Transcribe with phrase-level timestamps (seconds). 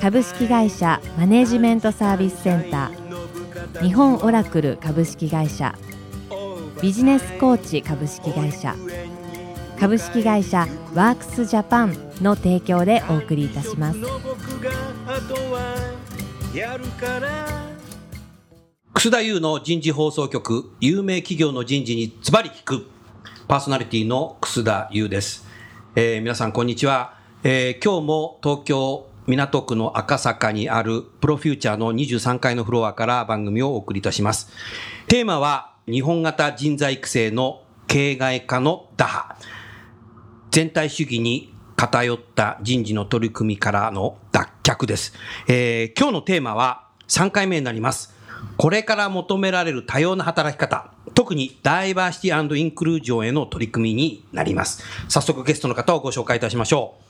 [0.00, 3.82] 株式会社マネジメントサービスセンター。
[3.82, 5.74] 日本オラクル株式会社。
[6.80, 8.74] ビジネスコーチ株式会社。
[9.78, 13.98] 株式会社ワークスジャパンの提供でお送りいたします。
[18.94, 20.70] 楠田優の人事放送局。
[20.80, 22.86] 有名企業の人事にズバリ聞く。
[23.48, 25.46] パーソナリティの楠田優です、
[25.94, 34.50] えー皆さんこんにちは、えー今日も東京港区の赤坂にあるプロフューチャーの23階のフロアから番組をお送りいたします
[35.08, 39.36] テーマは日本型人材育成の形骸化の打破
[40.50, 45.12] 全体主義に偏った人事の取り組みからの脱却です。
[45.46, 48.14] えー今日のテーマは3回目になります。
[48.56, 54.82] これから求められる多様な働き方、特にダイバーシティインクルージョンへの取り組みになります。
[55.08, 57.05] 早速ゲストの方をご紹介いたしましょう。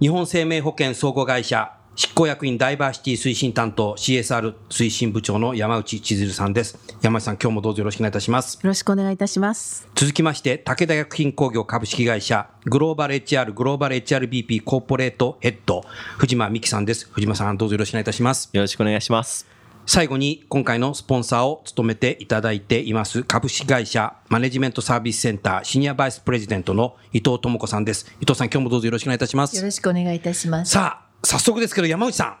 [0.00, 6.76] 日本生命保険総合会社執行役員ダイバーシティ推進担当 CSR 推進部長の山内千鶴さんです。
[7.00, 8.54] 山内さん、今日もどうぞよろしくお願いいたします。
[8.54, 9.88] よろしくお願いいたします。
[9.94, 15.84] 続きまして、武田薬品工業株式会社、グローバル HR、グローバル HRBP コーポレートヘッド、
[16.18, 17.08] 藤間美希さんです。
[17.12, 18.50] 藤間さん、どうぞよろしくお願いいたします。
[18.52, 19.53] よろしくお願いします。
[19.86, 28.06] 最後に、今回のスポンサーを務めていただいています、株式会社、マネジメントサービスセンター、シニアバイスプレジデントの伊藤智子さんです。
[28.20, 29.56] 伊藤さん、今日もどうぞよろしくお願いいたします。
[29.56, 30.72] よろしくお願いいたします。
[30.72, 32.38] さあ、早速ですけど、山内さ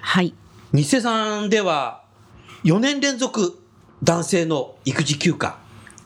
[0.00, 0.28] はい。
[0.28, 0.34] ん、
[0.72, 2.02] 日生さんでは、
[2.64, 3.62] 4年連続
[4.02, 5.58] 男性の育児休暇、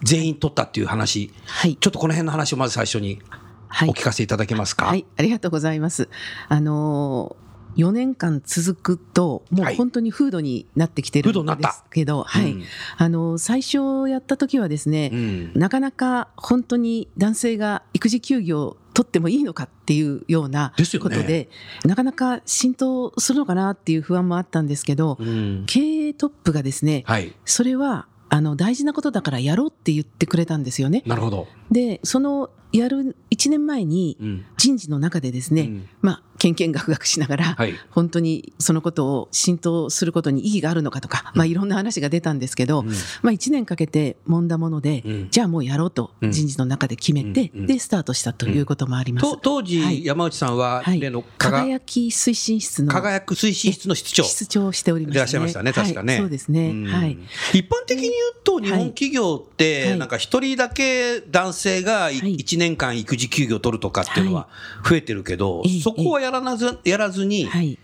[0.02, 3.20] 全員取ったっていう話、はいちょっとこの辺の話をまず最初に
[3.68, 4.86] はいお聞かせいただけますか？
[4.86, 5.06] はい。
[5.16, 6.08] ありがとうございます。
[6.48, 7.43] あのー
[7.76, 12.52] 4年間続くと、もうはい本当に風土になってきてるんですけど、はい。
[12.52, 12.62] うん
[12.96, 21.48] あのー最初やった時はですね、うんなかなか本当に男性が育児休業を取ってもいいのかっていうようなことで、
[21.84, 27.34] なかなか浸透するのかなっていう不安もあったんですけど、うん経営トップがですね、はい。
[27.44, 31.02] それはあの大事なことだからやろうって言ってくれたんですよね。
[31.06, 31.48] なるほど。
[31.70, 37.74] で、そのやる1年前にうん人事の中でですね、うんまあ、けんけんがくがくしながら、はい。
[37.90, 42.88] 本当にそのことを浸透することに意義があるのかとか、まあ、いろんな話が出たんですけど、うん。
[43.22, 45.28] まあ、1年かけて揉んだもので、うん。
[45.30, 46.32] じゃあもうやろうとうん。
[46.32, 47.60] 人事の中で決めて、うん。
[47.60, 47.66] うん。
[47.66, 49.30] でスタートしたということもあります。
[49.30, 50.04] と当時、はい。
[50.04, 51.00] 山内さんは、はい。
[51.00, 54.24] 例の輝き推進室の輝く推進室の室長。
[54.24, 55.20] 室長をしておりましたね。
[55.20, 56.14] いらっしゃいましたね確かね。
[56.14, 56.70] はいそうですね。
[56.70, 56.86] うん。
[56.86, 57.18] はい。
[57.52, 58.12] 一般的に言う
[58.44, 59.98] と、日本企業って、はい。
[59.98, 62.34] なんか一人だけ男性がいはい。
[62.34, 64.48] 一年間育児休業を取るとかっていうのは
[64.88, 67.78] 増えてるけど、ええそこはやらなずやらずに、はい。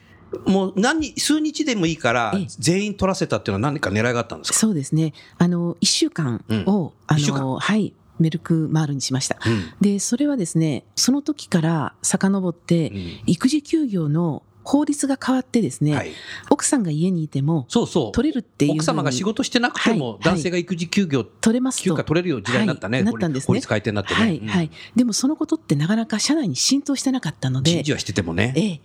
[0.46, 4.58] もう何日、数日でもいいからええ、全員取らせたっていうのは何か狙いがあったんですか？
[4.58, 5.12] そうですね。
[5.38, 9.38] あの、1週間を、あ一週間の、はい、メルクマールにしました。
[9.44, 16.12] うんで、それはですね、その時から遡って、うん育児休業の法律が変わってですね、はい。
[16.50, 18.12] 奥さんが家にいてもそうそう。
[18.12, 22.98] 取れるっていう奥様が仕事してなくても、はい男性が育児休業、取れますと休暇取れるような時代になったね。
[22.98, 24.20] はいなったんですね法律改定になってね。
[24.20, 24.70] はい、うんはい。
[24.94, 28.52] でもそのことってなかなか社内に浸透してなかったので人事、はしててもね。
[28.56, 28.80] ええ。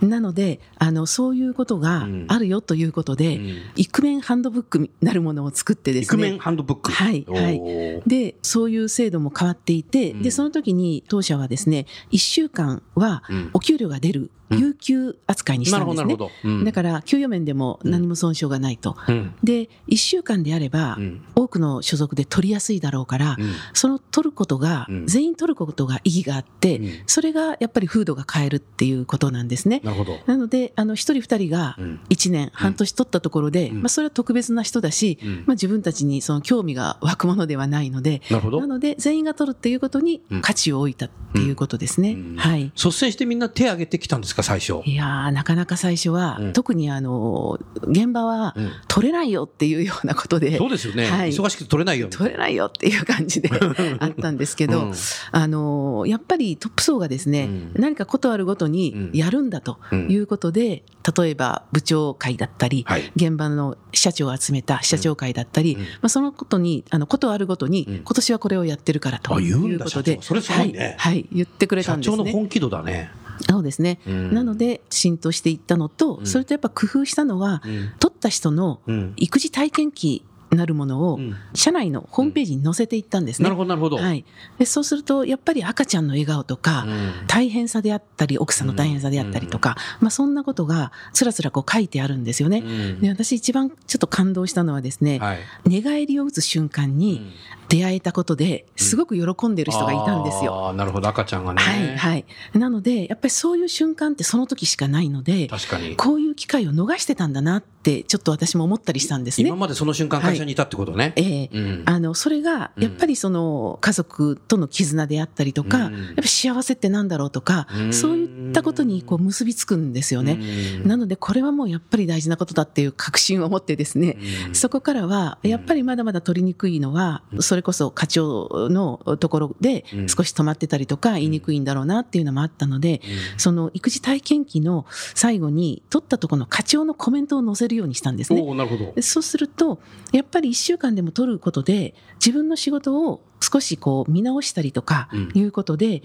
[0.00, 3.54] なので、あの、そういうことがあるよということで、うん。
[3.76, 6.22] イクメンハンドブックになるものを作ってですね。
[6.26, 6.92] イクメンハンドブック。
[6.92, 8.02] はいはい。
[8.06, 10.22] で、そういう制度も変わっていて、うん。
[10.22, 13.50] で、その時に当社はですね、1週間はうん。
[13.54, 14.58] お給料が出るうん。
[14.58, 16.26] 有給扱いにしなるほど、たんですね。
[16.26, 16.58] なるほど。
[16.58, 16.64] うん。
[16.64, 18.96] だから、給与面でも何も損傷がないと。
[19.08, 19.34] うん。
[19.42, 21.24] で、1週間であれば、うん。
[21.34, 23.52] 多くの所属で取りやすいだろうから、うん。
[23.72, 25.06] その取ることが、うん。
[25.06, 26.90] 全員取ることが意義があって、うん。
[27.06, 29.73] それがやっぱり風土が変えるっていうことなんですね。
[29.82, 30.18] なるほど。
[30.26, 38.66] なので、あの、一人二人がうん一年、半年取ったところで、うんまあ、それは特別な人だし、うんまあ、自分たちにその興味が湧くものではないので、なるほどな。
[38.66, 42.12] ので、全員が取るっていうことにうん価値を置いたっていうことですね。
[42.12, 42.64] うんはい。
[42.76, 44.80] 率先してみんな手を挙げてきたんですか、最初。
[44.84, 51.06] いやー、なかなか最初は、うん特にあの、現場はうん取れないよっていうようなことで、そうですよね。
[51.06, 52.08] はい忙しくて取れないよ。
[52.10, 53.50] 取れないよっていう感じで
[53.98, 54.94] あったんですけど、うん
[55.32, 60.84] あのやっぱりトップ層がですね、うん何かことあるごとにうんやるんだということで、
[61.16, 63.12] 例えば部長会だったり、はい。
[63.16, 65.80] 現場の社長を集めた社長会だったり、うん。
[65.82, 67.94] まあ、そのことにあのことあるごとに、うん。
[67.96, 70.22] 今年はこれをやってるからということで社長。
[70.22, 70.96] それすごいね。
[70.98, 71.14] はい。
[71.14, 72.32] はい、言ってくれた社長んですね。
[72.32, 73.10] の本気度だね。
[73.50, 74.32] そうですね、うん。
[74.34, 76.26] なので浸透していったのと、うん。
[76.26, 77.92] それとやっぱ工夫したのは、うん。
[77.98, 79.12] 取った人のうん。
[79.16, 80.24] 育児体験記
[80.56, 83.44] なるものをうん社内のホームページに載せていったんですね。
[83.44, 83.96] なるほどなるほど。
[83.96, 84.24] はい、
[84.58, 92.58] でそうするとやっぱり赤ちゃんの笑顔とか、うん大変さであったり奥さんの大変さであったりとか、まあ、そんなことがつらつらこう書いてあるんですよね。
[92.58, 95.38] うんで私一番ちょっと感動したのはですね、はい。
[95.66, 97.32] 寝返りを打つ瞬間に
[97.68, 100.72] 出会えたことですごく喜んでる人がいたんですよ。
[100.74, 101.62] なるほど赤ちゃんがね。
[101.62, 105.96] はいはい、なのでやっぱりそういう瞬間ってその時しかないので確かに。
[105.96, 109.56] こういう機会を逃してたんだなってちょっと私も思ったりしたんですね今。
[109.56, 111.12] までその瞬間会社にいたってことね。
[111.16, 111.50] ええ。
[111.52, 111.82] うん。
[111.86, 115.92] あのそれがやっぱりその家族との絆であったりとか、うん。
[115.94, 117.92] やっぱ幸せってなんだろうとか、うん。
[117.92, 120.38] そういったことにこう結びつくんですよね。
[120.82, 120.88] うん。
[120.88, 124.18] なのでこれはもうやっぱり大事なことだっていう確信を持ってですね、
[124.48, 124.54] うん。
[124.54, 130.08] そこからはやっぱりまだまだ取りにくいのは、それこそ課長のところでうん。
[130.08, 133.00] 少し止まってたりとか言いにくいんだろうなっていうのもあったので、
[133.36, 138.40] その育児体験記の最後に取ったところの課長のコメントを載せるようにしたんですね。
[138.40, 138.92] おおなるほど。
[138.92, 139.80] でそうすると
[140.12, 145.30] やっぱり1週間でも取ることで自分の仕事を少しこう見直したりとかうん。
[145.34, 146.02] いうことで、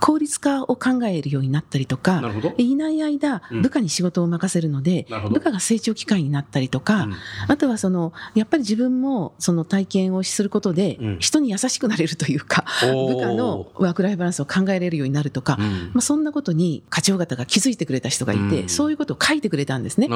[0.00, 2.22] 効率化を考えるようになったりとか。
[2.58, 3.62] いない間うん。
[3.62, 5.34] 部下に仕事を任せるので、なるほど。
[5.34, 7.14] 部下が成長機会になったりとか、うん。
[7.48, 11.18] あとはそのやっぱり自分もその体験をすることでうん。
[11.18, 13.14] 人に優しくなれるというか、おー。
[13.14, 15.90] 部下のワークライフバランスを考えれるようになるとか、うん。
[15.92, 18.68] まあ、そんなことに課長方が気づいてくれた人がいて、うん。
[18.68, 20.08] そういうことを書いてくれたんですね。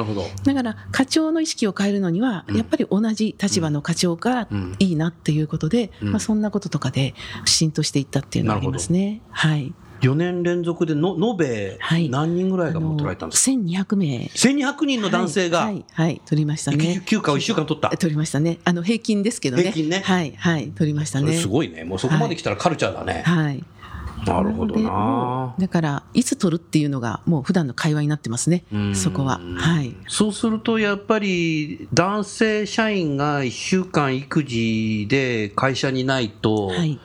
[0.43, 2.57] だから課長の意識を変えるのには、うん。
[2.57, 4.75] やっぱり同じ立場の課長がうん。
[4.79, 6.11] いいなっていうことで、うん。
[6.11, 7.13] まあ、そんなこととかで
[7.45, 9.21] 浸透していったっていうのがありますね。
[9.29, 9.70] はい。
[10.01, 14.17] 4年連続での延べはい何人ぐらいがもう取られたんですか、1200名。
[14.33, 17.01] 1200人の男性がはい、はい、はい取りましたね。
[17.05, 17.89] 休暇を1週間取った。
[17.89, 18.59] 取りましたね。
[18.63, 19.63] あの平均ですけどね。
[19.63, 21.33] 平均ねはい、はい、取りましたね。
[21.33, 21.83] すごいね。
[21.83, 23.23] もうそこまで来たらカルチャーだね。
[23.25, 23.63] はい。
[24.25, 28.95] なるほどなだからいつ取るっていうのがもう普段の会話になってますねうん。
[28.95, 29.41] そこは。
[29.57, 29.95] はい。
[30.07, 36.99] そうするとやっぱり男性社員が1週間育児で会社にないと、はい。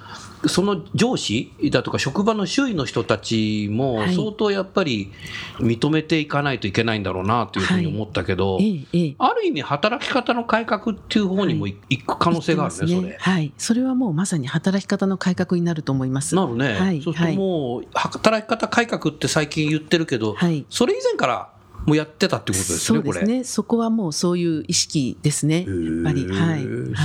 [0.48, 5.12] その上司だとか職場の周囲の人たちもはい相当やっぱり
[5.58, 9.14] 認めていかないといけないんだろうなというふうに思ったけど、ええええ。
[9.18, 13.52] ある意味働き方の改革っていう方にもい行く可能性があるね、言ってますはい。
[13.58, 16.30] それはもうまさに働き方の改革になると思います。
[16.30, 16.42] それ。
[16.42, 16.78] なるね。
[16.78, 17.02] はい。
[17.02, 21.55] そうするともう働き方改革って最近言ってるけど、はいそれ以前から
[21.86, 23.44] もうやってたってことですね、そうですね。
[23.44, 25.58] そこはもうそういう意識ですね。
[25.58, 25.66] やっ
[26.04, 26.26] ぱり。
[26.26, 26.62] はい。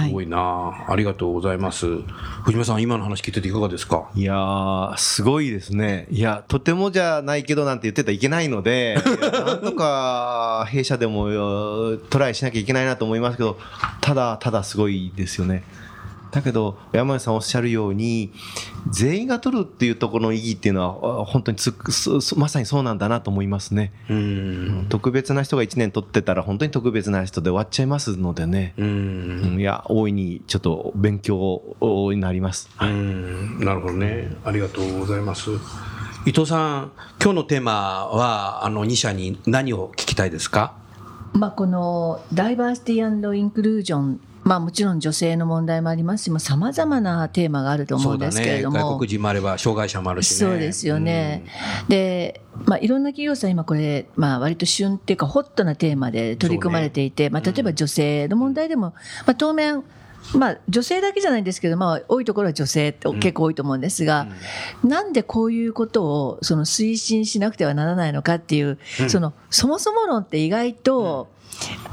[0.07, 1.85] すごいな、ありがとうございます。
[2.45, 4.09] 藤間さん、今の話聞いてていかがですか？
[4.15, 6.07] いやー、すごいですね。
[6.09, 8.97] いや、とてもじゃないけどなんて言ってたらいけないので、
[9.45, 13.57] なんとか弊社でもよトライしなきゃいけないなと思いますけど、
[14.01, 15.63] ただただすごいですよね。
[16.31, 18.31] だけど、山根さんおっしゃるように、
[18.89, 21.57] 全員が取るっていうところの意義っていうのは、あ本当に
[22.37, 23.91] まさにそうなんだなと思いますね。
[24.09, 24.85] うん。
[24.89, 28.73] 特別な人が1年取ってたら、本当に特別な人で終わっちゃいますのでね。
[28.77, 28.83] う。
[28.83, 31.61] うんんいや、大いにちょっと勉強
[32.13, 32.69] になります。
[32.81, 33.59] うん。
[33.59, 34.35] なるほどね。
[34.45, 35.51] ありがとうございます。
[36.25, 36.91] 伊藤さん、
[37.21, 37.71] 今日のテーマ
[38.07, 40.73] は、あの、2社に何を聞きたいですか？
[41.33, 48.61] まあ、このダイバーシティインクルージョン、まあ、もちろん女性の問題もありますしさまざ、まなテーマがあると思そううんだですけれね。
[48.63, 48.79] ども。
[48.79, 50.37] 外国人もあれば、障害者もあるしね。
[50.37, 51.45] そうですよね。
[51.87, 58.93] で、まあ、いろんな企業さん、今これ、まあ、割と旬っていうか、ホットなテーマで取り組まれていて、まあ、例えば女性の問題でも、
[59.25, 59.83] まあ、当面、
[60.35, 64.27] まあ、女性だけじゃないんですけど、まあ、多いところは女性って結構多いと思うんですが、
[64.83, 71.27] なんでこういうことをその推進しなくてはならないのかっていう、そのそもそも論って意外と、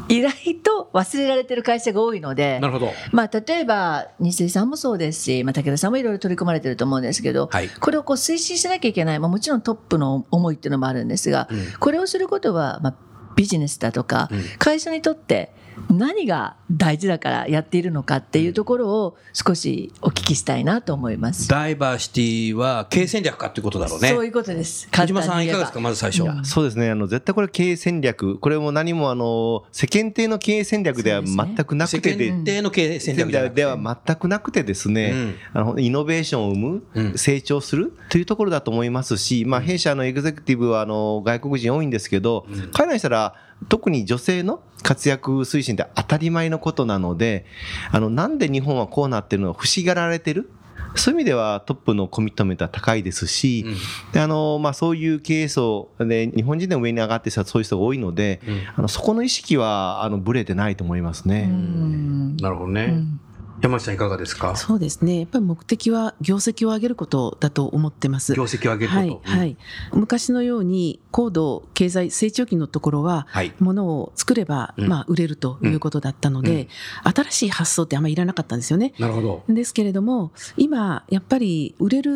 [0.09, 2.93] 意外と忘れられてる会社が多いので、なるほど。
[3.13, 7.69] まあ、例えば西井さんもそうですし、まあ、武田さんもいろいろ取り組まれてると思うんですけど、はい。
[7.69, 11.59] これをこう推進しなきゃいけない、まあ、もちろんトップの思いっていうのもあるんですが、うん。
[11.79, 12.95] これをすることは、まあ、
[13.37, 14.43] ビジネスだとか、うん。
[14.59, 15.53] 会社にとって
[15.91, 21.49] 何が大事だからやっているのかっていうところを少しお聞きしたいなと思います。
[21.49, 24.09] ダイバーシティは経営戦略かっていうことだろうね。
[24.09, 24.89] そういうことです。
[24.91, 26.25] 小島さん、いかがですか、まず最初。
[26.45, 26.91] そうですね。
[26.91, 28.39] あの、絶対これ経営戦略。
[28.39, 43.35] これも何もあの、世間体の経営戦略では全くな世くてで、間体の経営戦略では全くなくてですね、うんあのイノベーションを生む、うん成長するというところだと思いますし、まあ、弊社のエグゼクティブはあの外国人多いんですけど、彼らにしたら
[43.69, 47.45] 特に女性の活躍推進って当たり前のことなので、
[47.91, 50.51] あのなんで日本はこうなってるのか欲しがられてる？
[50.95, 53.67] そういう意味ではトップのコミットメントは高いですし、
[54.13, 58.41] であのまあ、そういう経営層で日本人で上に上がってきたそういう人が多いので、
[58.75, 61.49] あのそこの意識はあのブレてないと思いますね。
[61.51, 62.37] うん。
[62.37, 62.85] なるほどね。
[62.85, 63.21] うん
[63.61, 64.55] 山内さんいかがですか？
[64.57, 65.21] そうですね。
[65.21, 68.35] やっぱり目的は業績を上げることだと思ってます。
[68.35, 69.31] 業績を上げること。
[69.31, 69.57] はい、はい。
[69.93, 76.69] 昔のように高度経済成長期のところは、はい物を作れば、うんまあ売れるということだったので、
[77.03, 78.95] 新しい発想ってあんまりいらなかったんですよね。
[78.99, 79.45] なるほど。
[79.49, 82.13] ですけれども、今、やっぱり売れる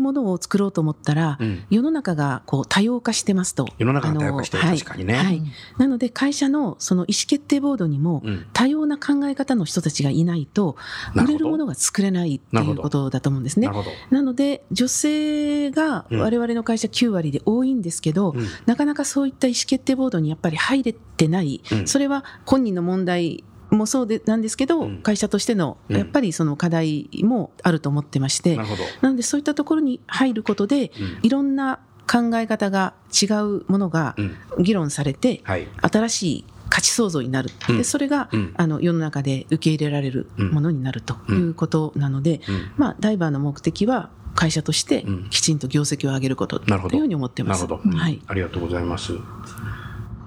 [0.00, 3.66] ものを作ろうと思ったら、うん世の中がこう多様化してますと。
[3.78, 5.42] 世の中が多様化してるあの確かにねはい。
[5.78, 10.76] なので、会社のその意思決定ボードにもうん、多様な考え方の人たちがいないと、
[11.14, 13.68] 売れるものが作れないっていうことだと思うんですね。
[14.10, 16.20] なので、女性がうん。
[16.20, 18.46] 我々の会社9割で多いんですけど、うん。
[18.66, 21.86] なかなかそういった意思決定ボードにやっぱり入れてない、うん。
[21.86, 25.02] それは本人の問題もそうでなんですけど、うん。
[25.02, 25.96] 会社としてのうん。
[25.96, 28.64] やっぱりその課題もあると思ってまして、な。
[29.00, 31.18] なのでそういったところに入ることで、うん。
[31.22, 34.36] いろんな考え方が違うものがうん。
[34.62, 35.68] 議論されて、はい。
[35.80, 37.78] 新しい価値創造になる、うん。
[37.78, 38.54] でそれが、うん。
[38.56, 42.70] あの世の中で受け入れられるものになるということなので、うん。
[42.76, 45.30] まあ、ダイバーの目的は会社としてうん。
[45.30, 47.66] きちんと業績を上げることというふうに思ってます。
[47.66, 49.12] はい、ありがとうございます。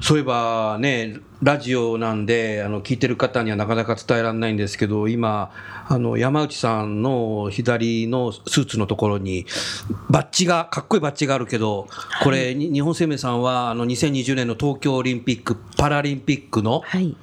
[0.03, 5.49] そういえばね、ラジオなんで、あの、聞いてる方にはなかなか伝えられないんですけど、今、
[5.87, 9.45] あの、山内さんの左のスーツのところに、
[10.09, 11.87] バッジが、かっこいいバッジがあるけど、
[12.21, 17.15] これ、に日本生命さんは、あの、2020年の東京オリンピック・パラリンピックの、はい。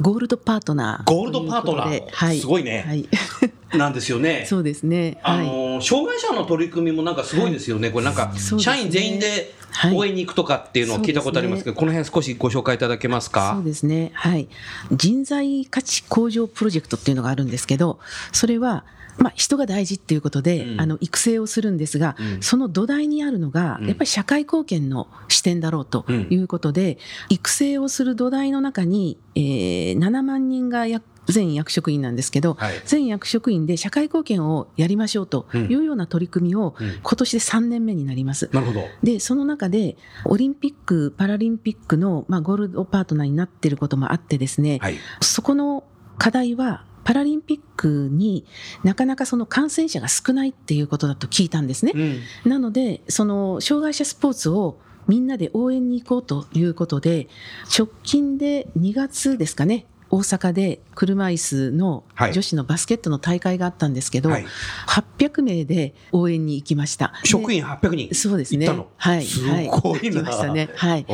[0.00, 2.02] ゴールドパートナーゴールドパートナー。
[2.10, 2.84] はい、すごいね。
[2.84, 3.08] はい、
[3.78, 4.44] なんですよね。
[4.50, 5.20] そうですね。
[5.22, 5.46] あはい。
[5.46, 9.63] の障害者の取り組みもなんかすごいですよね、これなんか、社員全員ではい
[9.94, 13.54] 応援に行くとかっていうのを聞いたことありますけど、この辺少しご紹介いただけますか？
[13.56, 13.64] そう。
[13.64, 14.10] ですね。
[14.14, 14.48] はい。
[14.92, 17.98] 人材価値向上プロジェクトっていうのがあるんですけど、
[18.32, 18.84] それは、
[19.16, 38.50] まあ、人が大事っていうことで、うんあの育成をするんですが、うんその土台にあるのが、うんやっぱり社会貢献の視点だろうということで、育成をする土台の中に、えー7万人が役全役職員なんですけど、はい全役職員で社会貢献をやりましょうというような取り組みを、うん今年で3年目になります。
[38.52, 38.80] なるほど。
[39.02, 44.96] で、その中で、オリンピック・パラリンピックの、まあ、ゴールドパートナーになっていることもあってですね、はい。
[45.20, 45.84] そこの
[46.18, 48.46] 課題は、パラリンピックに
[48.82, 51.92] なかなかその感染者が少ないっていうことだと聞いたんですね。
[51.94, 52.50] うん。
[52.50, 57.28] なので、その障害者スポーツをみんなで応援に行こうということで、
[57.76, 64.46] 直近で2月ですかね、大阪で車椅子のはい女子のバスケットの大会があったんですけど、はい
[64.86, 67.12] 800名で応援に行きました。
[67.24, 68.14] 職員800人？
[68.14, 68.66] そうですね。
[68.66, 68.88] 行ったの？
[68.96, 69.24] はい。
[69.24, 70.68] すごいなはい、行きましたね。
[70.76, 71.06] はい。
[71.08, 71.12] あ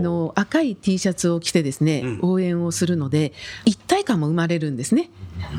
[0.00, 3.32] の、赤い T シャツを着てですね、うん応援をするので、
[3.64, 5.10] 一体感も生まれるんですね。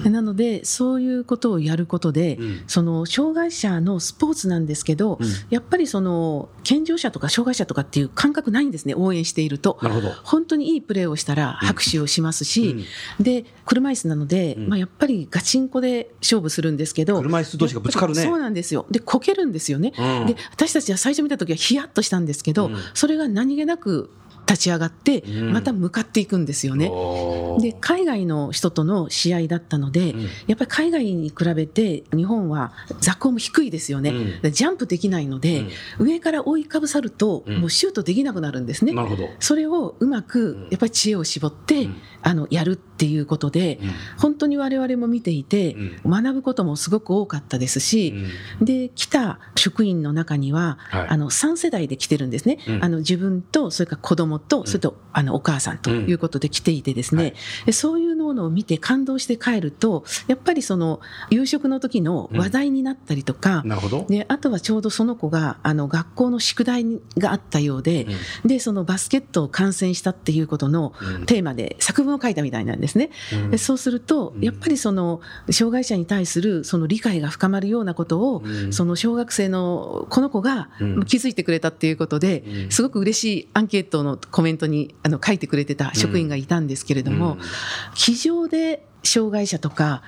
[0.09, 2.63] なので、そういうことをやることで、うん。
[2.67, 5.27] その、障害者のスポーツなんですけど、うん。
[5.49, 9.77] やっぱりその、健常者とか障害者とかっていう感覚ないんですね、応援していると。
[9.81, 10.09] なるほど。
[10.23, 12.85] 本当にいいプレーをしたら拍手をしますし、
[13.19, 14.67] で、車椅子なので、うん。
[14.69, 18.23] まあ、やっぱりガチンコで勝負するんですけど、車椅子同士がぶつかるね。
[18.23, 18.85] そうなんですよ。
[18.91, 19.93] で、こけるんですよね。
[19.97, 20.25] うん。
[20.27, 22.75] で、私たちは最初見た時はヒヤッとしたんですけど、うん。
[22.93, 24.09] それが何気なく
[24.47, 26.89] 立ち上がって、うんまた向かっていくんですよね。
[26.89, 34.09] おーで、海外の人との試合だったので、うんやっぱり海外に比べて日本は座高も低いですよね。
[34.11, 35.65] うんでジャンプできないので、
[35.99, 38.93] 上から追いかぶさると、うんもうシュートできなくなるんですね。
[38.93, 39.27] なるほど。
[39.39, 41.95] それをうまくやっぱり知恵を絞って、うん
[42.27, 43.89] あのやるっていうことで、うん。
[44.17, 48.13] 本当に我々も見ていて、う学ぶこともすごく多かったですし、
[48.61, 51.07] で来た職員の中には、はい。
[51.07, 52.83] あの3世代で来てるんですね、うん。
[52.83, 57.33] あの自分とそれから子供と、それとあのお母さんということで来ていてですね、はい。
[57.67, 64.05] でそういうのを見て感動して帰るとやっぱりその夕食の時の話題になったりとか、なるほど。
[64.09, 66.83] であとはちょうどその子があの学校の宿題
[67.17, 68.05] があったようで、
[68.45, 71.25] でそのバスケットを観戦したっていうことのうん。
[71.25, 73.09] テーマで作文を書いたみたいなんですね。
[73.51, 75.21] うんそうするとやっぱりその
[75.51, 80.69] 障害者に対するその理解が深まるようなことを、うんその小学生のこの子が
[81.05, 87.39] 気づいてくれたっていうことで、うんすごく嬉しいアンケートのコメントにあの書いてくれてた職員がいたんですけれども、うん
[87.95, 90.01] 机上で障害者とか。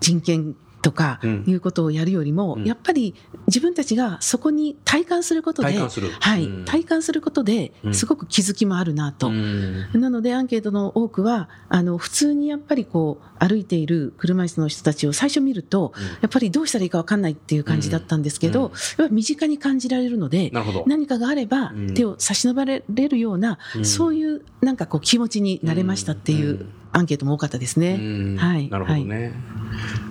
[0.00, 1.44] 人権とかうん。
[1.46, 2.64] いうことをやるよりも、うん。
[2.64, 3.14] やっぱり
[3.46, 6.10] 自分たちがそこに体感することで体感する。
[6.20, 6.44] はい。
[6.44, 6.64] うん。
[6.66, 7.94] 体感することでうん。
[7.94, 9.28] すごく気づきもあるなと。
[9.28, 9.86] うん。
[9.94, 16.02] なのでアンケートの多くはあの普通にやっぱりこう歩いている車椅子の人たちを最初見ると、うん。
[16.04, 18.72] やっぱりどうしたらいいか分かんないっていう感じだったんですけど、うん。
[18.72, 20.52] やっぱり身近に感じられるので。
[20.86, 21.94] 何かがあればうん。
[21.94, 23.84] 手を差し伸べれるような、うん。
[23.86, 27.98] そういうなんかこう気持ちになれましたっていうアンケートも多かったですね。
[28.00, 28.02] う
[28.34, 28.36] ん。
[28.36, 28.68] はい。
[28.70, 29.32] なるほどね。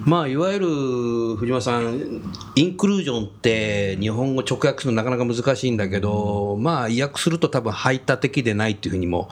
[0.05, 0.67] まあ、いわゆる
[1.37, 2.21] 藤間さん、
[2.55, 9.29] インクルージョンって日本語直訳するのなかなか難しいんだけど、まあ、訳すると多分排他的でないっていうふうにも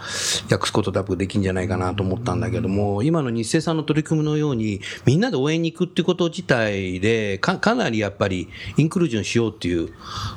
[0.49, 9.89] 訳すこと多分できるんじゃないかなと思ったんだけども、今の日清さんの取り組みのように、みんなで応援に行くっていうこと自体で、かかなりやっぱりインクルージョンしようっていう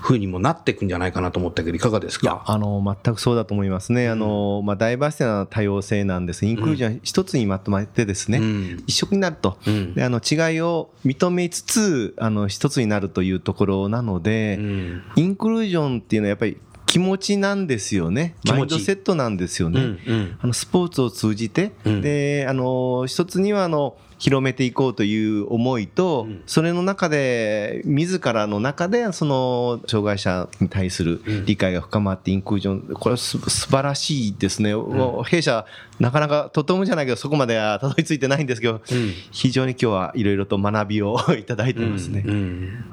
[0.03, 8.85] ふうにもなっていくんじゃないかなと思ったけど、いかがですいやかあの全くそうだと思いますね、あのまあ、ダイバーシティな多様性なんです、インクルージョン一つにまとめてですね、うん。
[8.87, 9.95] 一色になると、うん。
[9.95, 15.03] であの違いを認めつつあの一つになるというところなので、うん。
[15.17, 18.57] インクルージョンっていうのはやっぱり気持ちなんですよね、気持ち。
[18.57, 19.81] マインドセットなんですよね。
[19.81, 20.39] うんうん。
[20.41, 22.01] あのスポーツを通じて、うん。
[22.01, 26.43] であの一つにはあの広めていこうという思いと、うん。
[26.47, 35.67] それの中で自らの中でその障害者に対する理解が深まってインクルージョンこれはす素晴らしいですね、もう弊社
[36.01, 39.13] なかなかとてもじゃないけどそこまではたどり着いてないんですけど、うん。
[39.31, 42.23] 非常に今日はいろいろと学びをいただいてますね。
[42.25, 42.85] うんうん。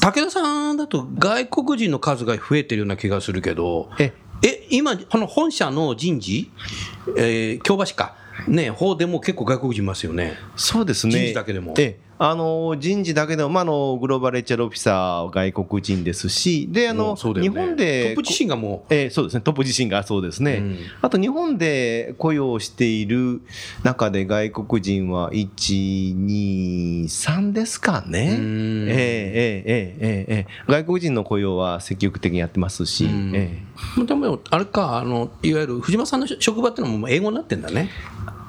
[0.00, 6.50] 武田さんだと外国人の数が増えてるような気がするけど、ええ、今、この本社の人事、
[7.18, 8.16] えー京橋か、
[8.48, 10.34] ね、方でも結構外国人いますよね。
[10.56, 11.12] そうですね。
[11.12, 23.40] 人事だけでもええあの人事だけでも、まあ、あのグローバル HR オフィサー外国人ですし、であの、ね、日本でトップ自身がもう、えー、そうですね、トップ自身がそうですね、うん、あと日本で雇用している
[23.82, 37.90] 中で外国人は1、2、3ですかね、えー、えー、えー、えー、えー、外国人の雇用は積極的にやってますし、えー、でもあれかあの、いわゆる藤間さんの職場っていうのも英語になってんだね。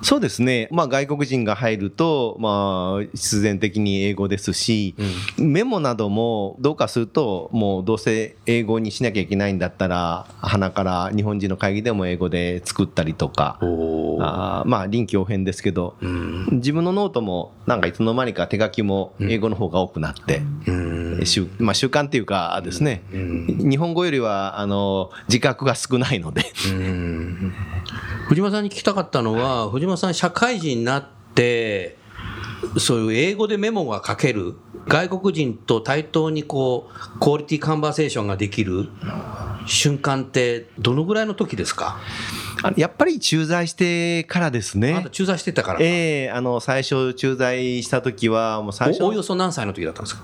[0.06, 4.94] そうですね、まあ、外国人が入ると、まあ、必然的に英語ですし、
[5.40, 16.48] メモなどもどうかすると、もうどうせ英語にしなきゃいけないんだったら、鼻から日本人の会議でも英語で作ったりとか、あーまあ臨機応変ですけど、うん。
[16.52, 21.26] 自分のノートもなんかいつの間にか手書きも英語の方が多くなって、うん。
[21.26, 23.70] 習まあ、習慣っていうかですね、うん。
[23.72, 26.44] 日本語よりはあの自覚が少ないので。
[26.70, 27.54] うん。
[28.28, 31.98] 藤間さんに聞きたかったのは、藤間さん、社会人になって、
[32.78, 34.56] そういう英語でメモが書ける、
[34.88, 38.90] 外国人と対等にこう、クオリティカンバーセーションができる
[39.66, 42.00] 瞬間って、どのぐらいの時ですか、
[42.64, 45.06] あやっぱり駐在してからですね。
[45.12, 50.24] 駐在してたからか、ええあの最初駐在した時はもう最初おおおよそ何歳の時だったんですか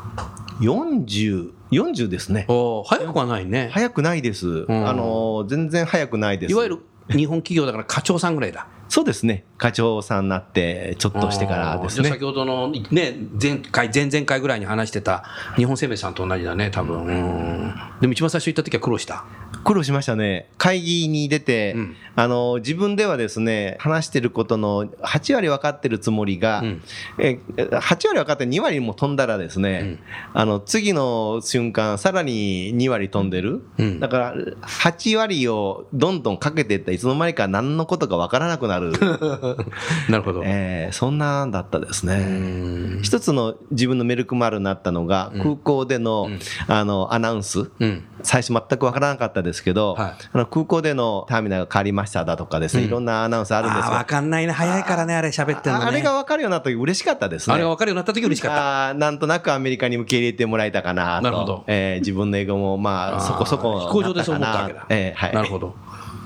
[0.59, 2.45] ？40、40ですね。
[2.47, 3.69] 早くはないね。
[3.71, 4.65] 早くないです。
[4.65, 6.51] んあの全然早くないです。
[6.51, 8.67] いわゆる日本企業だから課長さんぐらいだ。
[8.91, 9.45] そうですね。
[9.57, 12.25] 課長さんになってちょっとしてからですね先。
[12.25, 15.23] ほどのね、前回、前々回ぐらいに話してた
[15.55, 17.05] 日本生命さんと同じだね、多分。
[17.05, 19.23] うんでも一番最初行った時は苦労した？
[19.63, 20.49] 苦労しましたね。
[20.57, 26.81] 会議に出て、うんあの自分ではですね話してることの8割分かってるつもりが、うん
[27.17, 29.99] え8割分かって2割も飛んだらですね、
[30.33, 38.80] あの次の瞬間さらに2割飛んでる、うんだから8割をどんどんかけていったらいつの間にか何のことか分からなくなる、
[40.09, 40.41] なるほど。
[40.45, 42.17] えーそんなんだったですうね。
[42.17, 46.29] ん一つの自分のメルクマールになったのが、空港での,、
[46.67, 48.03] あのアナウンス、うん。
[48.23, 54.51] 最初全く分からなかったですけど、はいあの空港でのターミナルが変わりましただとかですね、いろんなアナウンスあるんですあーがわかんないね。
[54.53, 55.85] 早いからね、あれ喋ってんのね。
[55.85, 57.53] ああれが分かるようになった時嬉しかったですね。
[57.53, 58.93] あれが分かるようになった時嬉しかった。
[58.93, 61.23] なんとなくアメリカに受け入れてもらえたかなと。
[61.23, 64.85] なるほどえー自分の英語もまあそこそこ飛行場でそう思ったわけだ。
[64.89, 65.33] えーはい。
[65.33, 65.75] なるほど。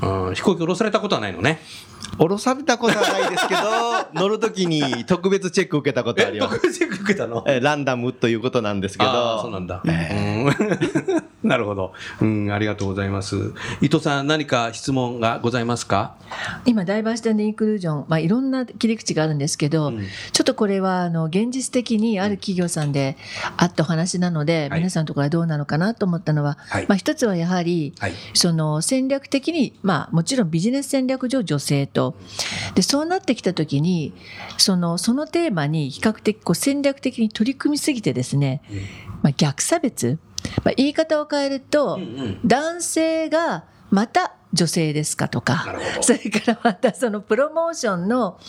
[0.02, 1.60] うん飛行機降ろされたことはないのね。
[2.18, 3.62] 降ろされたことはないですけど、
[4.14, 6.56] 乗るときに特別チェック受けたことあります。
[6.56, 7.44] 特別チェック受けたの？
[7.48, 9.42] えーランダムということなんですけど。
[9.42, 9.82] そうなんだ。
[9.84, 10.46] うん
[11.46, 11.94] なるほど。
[12.22, 13.54] うん、ありがとうございます。
[13.80, 16.16] 伊藤さん、何か質問がございますか？
[16.66, 19.94] 今ダイバーシティインクルージョン、まあ、いろんな切り口があるんですけど、
[20.32, 23.16] ちょっとこれはあの現実的にある企業さんで
[23.58, 32.16] あったお話なので、はい皆さんのところはどうなのかなと思ったのは、はいまあ、一つはやはり、はいその戦略的に、まあ、もちろんビジネス戦略上女性と。
[32.76, 34.14] でそうなってきた時に
[34.58, 38.62] そのそのテーマに比較的こう戦略的に取り組みすぎてですね、
[39.24, 40.20] まあ、逆差別、
[40.64, 42.00] まあ、言い方を変えると、
[42.46, 48.40] 男性がまた女性ですかとか それからまたそのプロモーションの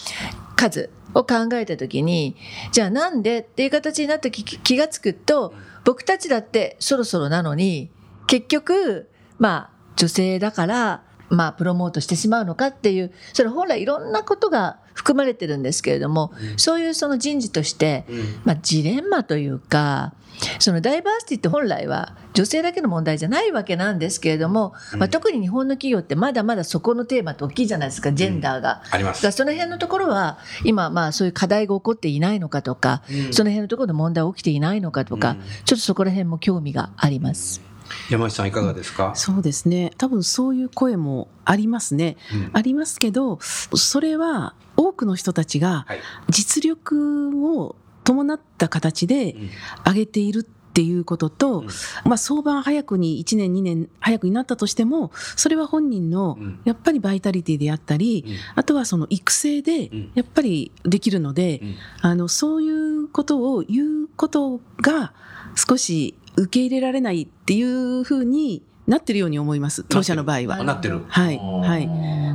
[0.56, 2.36] 数を考えた時に
[2.72, 3.40] じゃあなんで？
[3.40, 5.54] っていう形になった気気がつくと
[5.84, 7.90] 僕たちだってそろそろなのに
[8.26, 18.04] 結局まあ女性だからまあプロモートしてしまうのかっていうそれ本来いろんなことが含含まれてるんですけれども、そういうその人事として、
[18.44, 20.14] まあ、ジレンマというか
[20.58, 28.82] そのダイバーシティって本来は女性だけの問題じゃないわけなんですけれども、まあ、特に日本の企業ってまだまだそこのテーマって大きいじゃないですかジェンダーが。
[28.90, 29.30] あります。
[29.30, 37.62] その辺のところは今まあそういう課題が起こっていないのかとか、その辺のところで問題起きていないのかとか、ちょっとそこら辺も興味があります。
[38.10, 39.92] 山内さんいかがですか、そうですね。
[39.98, 42.50] 多分そういう声もありますね、うん。
[42.52, 46.00] ありますけどそれは多くの人たちがはい。
[46.30, 49.50] 実力を伴った形でん。
[49.86, 51.66] 上げているっていうことと、ん。
[52.04, 56.60] まあ、相場早くに1年2年早くになったとしてもそれは本人のうん。
[56.64, 58.34] やっぱりバイタリティであったり、うん。
[58.54, 60.10] あとはその育成でん。
[60.14, 61.76] やっぱりできるので、うん。
[62.02, 65.12] あのそういうことを言うことが
[65.54, 69.84] 少し受け入れられないっていうふうになってるように思います。
[69.88, 70.60] 当社の場合は。
[70.60, 71.00] あなってる。
[71.08, 71.38] はい。
[71.38, 71.88] はい。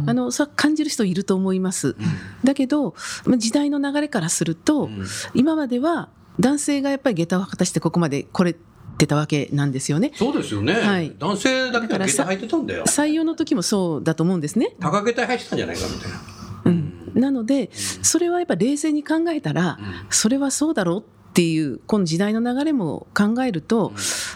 [0.07, 1.95] あのそう感じる人いると思います。
[2.43, 5.05] だけどまあ時代の流れからすると、うん。
[5.33, 6.09] 今までは
[6.39, 8.55] 男性がやっぱり下駄を果たしてここまで来れ
[8.97, 10.11] てたわけなんですよね。
[10.15, 11.15] そうですよね、はい。
[11.17, 12.83] 男性だけが下駄履いてたんだよ。
[12.85, 14.75] 採用の時もそうだと思うんですね。
[14.79, 16.17] 高下駄履いてたんじゃないかみたいな。
[16.63, 23.93] うん、なので、それはやっぱ冷静に考えたら、それはそうだろうっていうこの時代の流れも考えると、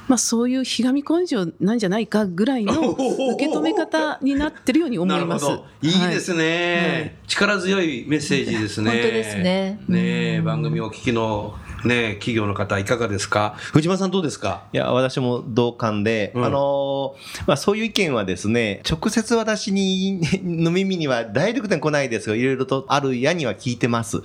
[0.07, 2.95] まあ、そういうひがみ根性なんじゃないかぐらいの 受
[3.37, 5.43] け止め方になってるように思います。
[5.43, 5.67] なるほど。
[5.81, 5.89] い。
[5.89, 8.91] いですね、力強いメッセージですね。
[8.91, 9.79] 本当ですね。
[9.89, 11.55] ねえ番組をお聞きの
[11.87, 13.55] ね企業の方いかがですか？
[13.73, 14.63] 藤間さんどうですか？
[14.73, 16.45] いや、私も同感で、うん。
[16.45, 24.21] あのーまあ、そういう意見はですね、直接私に、の耳にはダイレクトに来ないですが、いろいろとあるやには聞いてます。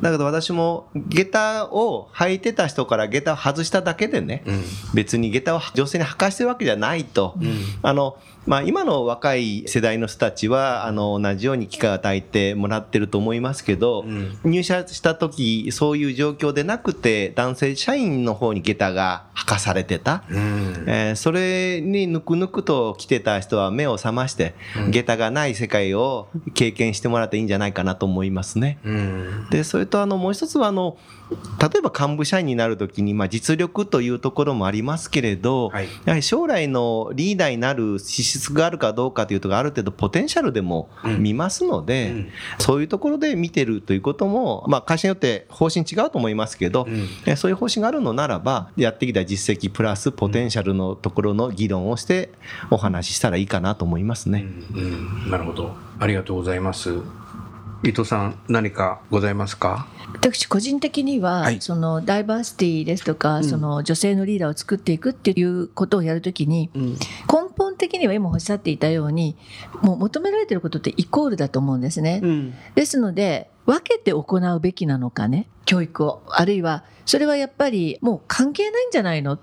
[0.00, 4.62] だけど私も、下駄を履いてた人から下駄を外しただけでね、うん。
[4.94, 7.36] 別に下駄を女性に履かしてるわけじゃないと。
[7.82, 20.24] あの、まあ、今の若い世代の人たちは、あの、同じように機会を与えてもらってると思いますけど、ん入社した時、そういう状況でなくて、男性社員の方に下駄が履かされてた。
[20.30, 24.54] うんえーそれにぬくぬくと来てた人は目を覚まして、
[24.90, 28.78] 下駄がない世界を経験してもらっていいんじゃないかなと思いますね。
[28.84, 30.96] うんで、それとあの、もう一つはあの、
[31.30, 35.88] 例えば幹部社員になるときに、まあ実力というところもありますけれど、はい。
[36.04, 42.28] やはり将来のリーダーになる資質があるかどうかというところがある程度ポテンシャルでも見ますので、うん。
[42.58, 47.08] そういうところで見てるということも、まあ会社によって方針違うと思いますけど、うん。
[47.26, 52.30] えそういう方針があるのならば、やってきた実績プラスポテンシャルのところの議論をして
[52.70, 54.44] お話ししたらいいかなと思いますね。
[54.74, 55.30] うん。
[55.30, 55.74] なるほど。
[55.98, 57.23] ありがとうございます
[57.84, 59.86] 伊藤さん何かございますか？
[60.14, 61.60] 私個人的には、はい。
[61.60, 66.98] そのダイバーシティですとか、その女性のリーダーを作っていくっていうことをやるときに、根
[67.56, 69.36] 本的には今おっしゃっていたように
[69.82, 72.22] もう求められていることってイコールだと思うんですね。
[72.74, 76.22] ですので分けて行うべきなのかね教育を。
[76.30, 79.38] あるいはそれはやっぱりもう関係ないんじゃないの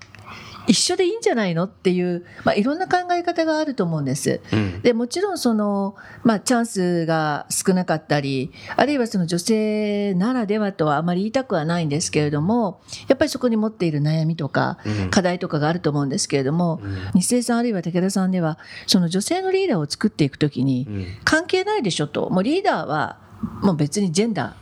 [0.66, 1.64] 一緒でいいんじゃないの？
[1.64, 4.40] っていう、まあ、いろんな考え方があると思うんです。
[4.52, 4.82] うん。
[4.82, 15.10] でもちろんその、まあ、チャンスが少なかったりあるいはその女性ならではとはあまり言いたくはないんですけれどもやっぱりそこに持っている悩みとかうん。
[15.10, 16.80] 課題とかがあると思うんですけれども、
[17.14, 21.06] 日清さんあるいは武田さんではその女性のリーダーを作っていくときにうん。
[21.24, 22.30] 関係ないでしょと。
[22.30, 23.18] もうリーダーは
[23.62, 24.56] もう別にジェンダ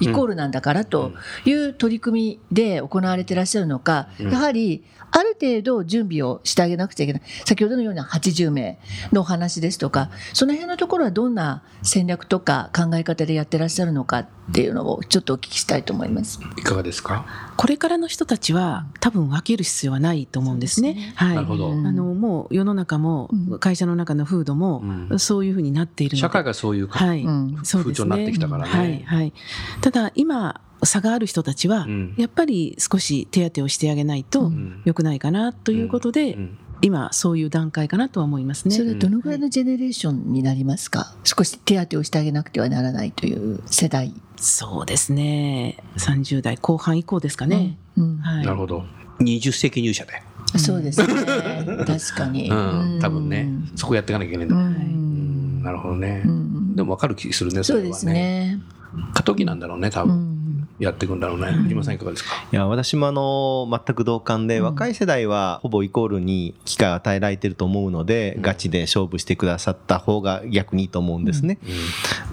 [0.00, 1.12] ーイコールなんだからと
[1.44, 7.22] いう取り組みで行われていらっしゃるのか、やはりある程度準備をしてあげなくちゃいけない。
[7.44, 8.78] 先ほどのような80名
[9.12, 16.40] のお話ですとかその辺のところはどんな戦略とか考え方でやってらっしゃるのかっていうのをちょっとお聞きしたいと思います。
[16.58, 17.24] いかがですか？
[17.56, 21.12] これからの人たちは多分分ける必要はないと思うんですね。
[21.16, 21.34] はい。
[21.36, 21.70] なるほど。
[21.70, 23.58] あのもう世の中もうん。
[23.58, 25.18] 会社の中の風土もうん。
[25.18, 27.24] そういうふうになっているので、社会がそういうかはい。
[27.24, 28.70] 風潮になってきたからね。
[28.70, 29.02] はい。
[29.02, 29.32] はい。
[29.80, 32.14] ただ今差がある人たちは、うん。
[32.16, 34.82] やっぱり少し手当てをしてあげないとん。
[34.84, 36.58] 良くないかなということで、うん。
[36.82, 38.74] 今そういう段階かなとは思いますね。
[38.74, 44.14] それはどのぐらいのジェネレーションになりますか、少し手当てをしてあげなくてはならないという世代。
[44.36, 45.76] そうですね。
[45.98, 47.76] 30代後半以降ですかね。
[47.96, 48.18] うん。
[48.18, 48.46] はい。
[48.46, 48.84] なるほど。
[49.20, 50.22] 20世紀入社で。
[50.56, 51.06] そうですね。
[51.86, 52.50] 確かに。
[52.50, 52.98] うん。
[53.00, 53.48] 多分ね。
[53.76, 54.56] そこやっていかなきゃいけないんだ。
[54.56, 54.80] うねんう
[55.60, 55.62] ん。
[55.62, 56.22] なるほどね。
[56.24, 56.74] うん。
[56.74, 58.58] でも分かる気するねそれはそうですね。
[59.12, 60.14] 過渡期なんだろうね多分。
[60.14, 60.29] うん
[60.80, 61.52] やっていくんだろうね。
[61.52, 61.94] 藤間さん。
[61.94, 62.30] いかがですか？
[62.50, 71.58] いや私もあの全く同感で、若い世代はほぼイコールに機会を与えられてると思うので、ガチで勝負してくださった方が逆にいいと思うんですね。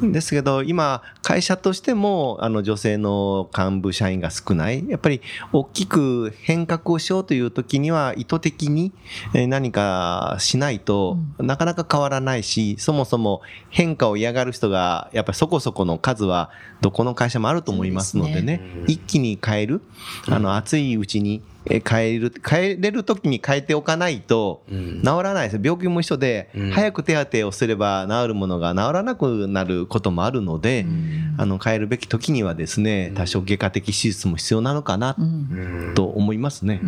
[0.01, 4.87] ですけど、今、会社としても、あの、女性の幹部社員が少ない。
[4.87, 8.91] やっぱり、大きく変革をしようという時には、意図的に
[9.33, 16.49] えー何かしないとなかなか変わらないし、そもそも変化を嫌がる人が、やっぱりそこそこの数は、
[16.81, 19.81] どこの会社もあると思いますのでね、一気に変える、
[20.29, 25.61] あの、熱いうちに、えー変える、変えれる時に変えておかないと、治らないですよ。
[25.63, 26.71] 病気も一緒で、うん。
[26.71, 30.85] 早く手当てをすれば治るものが治らなくなることもあるので、
[31.37, 35.91] あの、変えるべき時にはですね、多少外科的手術も必要なのかなうん。
[35.95, 36.81] と思いますね。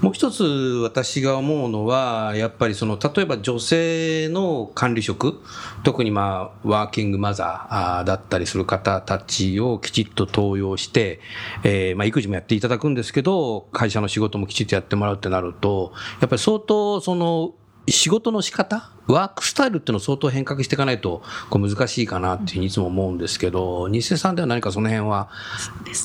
[0.00, 0.44] もう一つ
[0.82, 5.40] 私が思うのは、やっぱりその、例えば女性の管理職、
[5.82, 11.20] 特にまあ、ワーキングマザーあーだったりする方たちをきちっと登用して、
[11.62, 17.54] えーまあ、育児もやっていただくんですけど、会社の仕事もきちっとやってもらうってなると、やっぱり相当その、
[17.88, 18.90] 仕事の仕方？
[19.06, 25.28] ワークスタイルっていうのを相当変革していかないとこう難しいかなっていうふうにいつも思うんですけど、日生さんでは何かその辺は。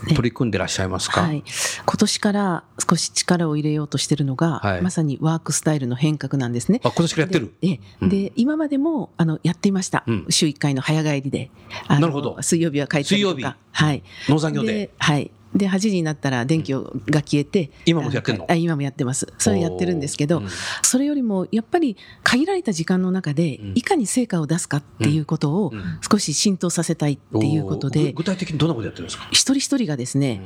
[0.10, 1.44] 取り組んでらっしゃいますか、はい、
[1.86, 4.82] 今年から少し力を入れようとしてるのが、はい。
[4.82, 6.82] まさにワークスタイルの変革なんですね。
[6.84, 7.54] あ今年からやってる？
[7.62, 8.08] でええ。
[8.08, 10.26] で今までもあのやっていました、うん。
[10.30, 11.50] 週1回の早帰りで。
[11.88, 12.38] なるほど。
[12.42, 13.44] 水曜日は帰ったりと水曜日。
[13.44, 18.46] か、はい、農産業ではい、で8時になったら電気をが消えて、今もやってんの？
[18.50, 19.28] あ今もやってます。
[19.38, 20.42] それやってるんですけど、う。
[20.44, 20.48] ん
[20.84, 23.74] それよりもやっぱり限られた時間の中でうん。
[23.76, 26.00] いかに成果を出すかっていうことをうん。
[26.10, 27.94] 少し浸透させたいっていうことおー。
[27.94, 29.28] でぐ具体的にどんなことやってるんですか？
[29.32, 30.42] 一人一人がですね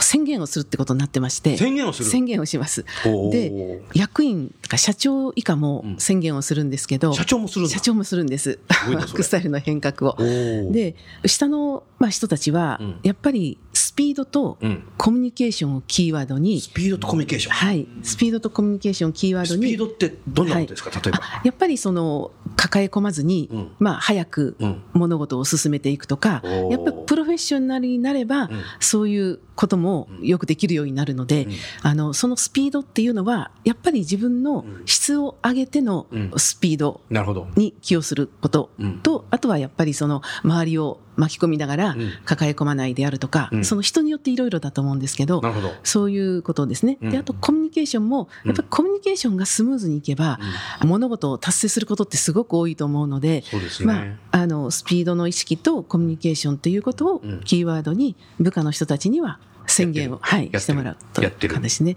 [0.00, 2.08] 宣言をするってことになってまして宣言をする。
[2.08, 2.84] 宣言をします。
[3.30, 5.96] で役員とか社長以下もうん。
[5.98, 8.58] 宣言をするんですけど、社長もする社長もするんです。
[8.68, 10.16] ワークスタイルの変革を。
[10.18, 10.94] で
[11.26, 13.00] 下の、まあ、人たちはうん。
[13.02, 14.84] やっぱりスピードとうん。
[14.96, 23.70] コミュニケーションをキーワードに、スピードとコミュニケーション、はい、スピードとコミュニケーションをキーワードにスピードってどんなことですか、例えば、あやっぱりその抱え込まずに、うん。
[23.78, 26.70] まあ、早くうん物事を進めていくとか、おー。
[26.70, 28.50] やっぱりプロフェッショナルになれば、ん。
[28.80, 31.52] そういうこともよくできるようになるので、うん。
[31.82, 34.82] あのそのスピードっていうのはやっぱり自分のうん。
[34.86, 36.32] 質を上げてのうん。
[36.36, 38.98] スピードなるほど、に寄与することうん。
[38.98, 42.12] と、あとはやっぱりその周りを巻き込みながらうん。
[42.24, 43.64] 抱え込まないであるとか、うん。
[43.64, 45.42] その人によっていろいろだと思うんですけど、
[45.82, 46.98] そういうことですね。
[47.02, 47.10] うん。
[47.10, 50.38] で、あとコミュニケーションも、やっぱりコミュニケーションがスムーズにいけば、
[50.84, 53.42] 物事を達成することってすごく多いと思うので、
[53.80, 57.40] ね、まあ、あのスピードの意識とコミュニケーションということをうん。
[57.44, 59.38] キーワードに部下の人たちには
[59.70, 61.54] 宣言を、はい、してもらうというやってる。
[61.54, 61.96] 形ね。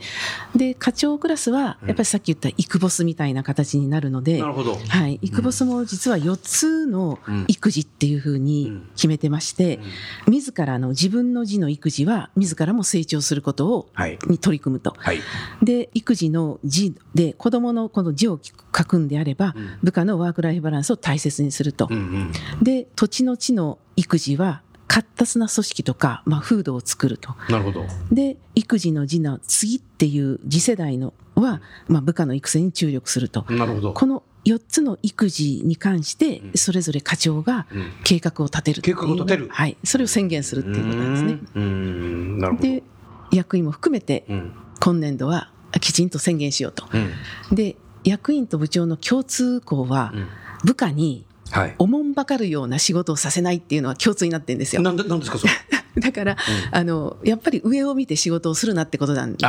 [0.56, 7.46] で課長クラスはやっぱりさっき言ったイクボスみたいな形になるので、なるほど、はい、イクボスも実は4つのうん。
[7.48, 9.80] 育児っていうふうに決めてまして、
[10.28, 14.18] 自らの自分の字の育児は自らも成長することを、はい。
[14.28, 14.94] に取り組むと。
[14.98, 15.20] はい、
[15.62, 19.78] で育児の字で子どものこの字を書くんであれば、うん。
[19.84, 21.88] 部下のワークライフバランスを大切にすると。
[21.90, 22.32] うんうん、
[22.64, 27.34] で土地の地の育児は活発な組織とか、まあ、風土を作ると。
[27.48, 33.46] なるほど、で育児の次の次っていう次世代のは、まあ、部下の育成に注力すると。
[33.50, 36.52] なるほど、この4つの育児に関してうん。
[36.56, 37.92] それぞれ課長がうん。
[38.04, 38.82] 計画を立てるう。
[38.82, 39.48] 計画を立てる。
[39.50, 41.40] はい、それを宣言するっていうことなんですね。
[41.56, 42.84] うーん、なるほど、で
[43.32, 44.52] 役員も含めてうん、
[44.82, 46.86] 今年度はきちんと宣言しようと。
[46.92, 50.28] うん、で役員と部長の共通項はうん、
[50.66, 51.76] 部下にはい。
[51.78, 54.82] おもんばかるような仕事をさせないっていうのは共通になってるんですよ。
[54.82, 55.54] なんで、なんですか、それ？
[56.00, 56.38] だから、
[56.72, 59.46] あのやっぱり上を見て仕事をするなってことなんで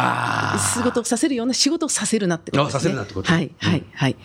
[0.74, 2.78] 仕事をさせるような仕事をさせるなってことです、ね。
[2.78, 3.32] あさせるなってこと？
[3.32, 4.16] はいはいはい。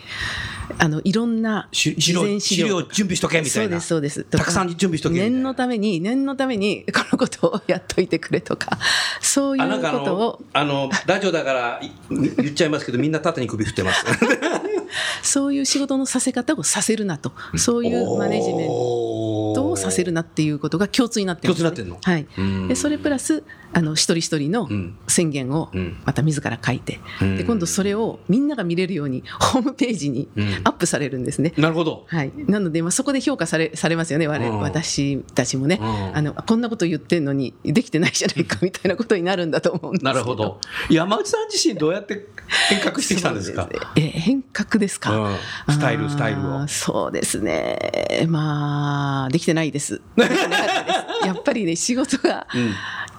[0.78, 4.38] あのいろんな事料前資料準備しとけみたいなそうですそうです。
[4.38, 8.78] たくさん準備しとけ念のために念のために このことをやっといてくれとか
[9.20, 14.04] そういうことをのあのラジオだからい言っちゃいますけどみんな縦に首振ってます
[15.22, 17.32] そういう仕事のさせ方をさせるなと。
[17.56, 22.26] そういうマネジメントをさせるなっていうことが共通になってるね、共通になっはい。
[22.36, 22.68] うん。
[22.68, 24.96] でそれプラスあの一人一人のうん。
[25.06, 25.96] 宣言をうん。
[26.04, 27.36] また自ら書いて、うん。
[27.36, 30.48] で今度それをみんなが見れるように ホームページにうん。
[30.64, 31.52] アップされるんですね。
[31.56, 32.04] なるほど。
[32.06, 34.60] はい、なので、まあ、そこで評価されされますよね、我うん。
[34.60, 36.16] 私たちもね、うん。
[36.16, 40.60] あの、こんなこと言ってんのにできてないじゃないかみたいなことになるんだと思うんですけなるほど。
[40.90, 42.26] 山内さん自身どうやって
[42.68, 43.68] 変革してきたんですか？
[43.96, 45.36] え変革ですか、うん。
[45.70, 46.66] スタイルスタイルを。
[46.68, 48.26] そうですね。
[48.28, 50.00] まあできてないです。
[51.24, 52.46] やっぱりね仕事が、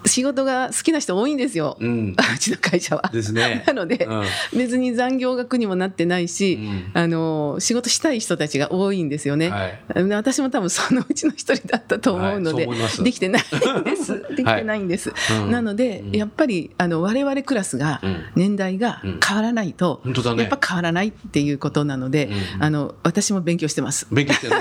[0.06, 3.10] 仕事が好きな人多いんですよ、うん、 ちの会社は。
[3.12, 3.64] ですね。
[3.68, 4.24] なので、うん。
[4.58, 6.90] 別に残業額にもなってないし、うん。
[6.94, 9.50] あの仕事したい人たちが多いんですよね。
[9.50, 10.02] はい。
[10.12, 14.22] 私も多分そのうちの一人だったと思うので、はい できてないんです。
[14.36, 15.12] できてないんです。
[15.32, 15.50] うん。
[15.50, 16.16] なので、うん。
[16.16, 18.24] やっぱりあの我々クラスがうん。
[18.34, 20.12] 年代が変わらないと、ね。
[20.38, 22.62] やっぱ変わらないっていうことなので、うん。
[22.64, 24.06] あの私も勉強してます。
[24.10, 24.52] 勉強してる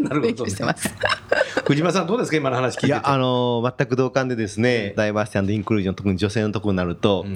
[0.00, 0.92] なるほどね勉強してます。
[1.66, 2.36] 藤間さんどうですか？
[2.36, 2.86] 今の話聞いてて。
[2.86, 7.26] いや、あのー全く同感でですね、ダイバーシティインクルージョン、特に女性のところになると、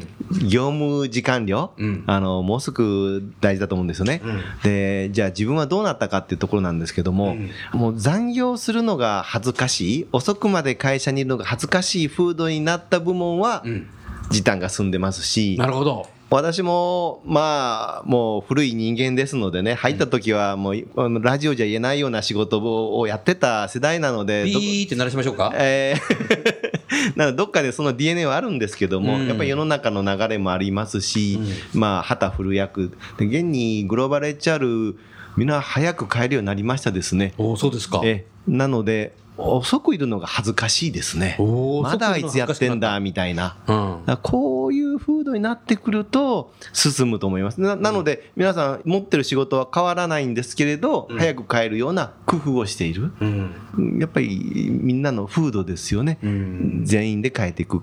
[0.49, 4.23] 業務時間量、うんあのもうすぐ大事だと思うんですよね。
[4.25, 7.37] うんで、じゃあ自分はどうなったかっていうところなんですけども、
[7.73, 13.87] もう残業するのが恥ずかしい、遅くまで会社にいるのが恥ずかしい風土になった部門は、うん
[14.31, 16.07] 時短が済んでますし、なるほど。
[16.33, 20.85] 私も、まあ、もう古い人間ですのでね、入った時はもう、
[21.23, 22.61] ラジオじゃ言えないような仕事
[22.99, 25.53] をやってた世代なので、どこピーって鳴らしましょうか？
[25.57, 26.73] えー
[27.17, 31.39] なのでどっかでその DNA はあるんですけども、うんやっぱり世の中の流れもありますし、
[31.75, 32.97] まあ、旗振る役。
[33.19, 34.95] で、現にグローバル HR、
[35.37, 37.35] みんな早く帰るようになりましたですね。
[37.39, 38.01] おおそうですか。
[38.05, 41.37] えなので、遅くいるのが恥ずかしいですね。
[41.83, 43.57] まだあいつやってんだ、みたいな。
[43.67, 44.19] うん。
[44.23, 47.61] こういう風土になってくると進むと思います。
[47.61, 53.13] ななので皆さん持ってる仕事は変わらないんですけれど、早く帰るような工夫をしている。
[53.21, 53.99] うん。
[53.99, 56.19] やっぱりみんなの風土ですよね。
[56.25, 57.83] ん全員で変えていく